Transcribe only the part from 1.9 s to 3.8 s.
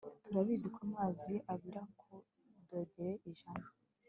kuri dogere ijana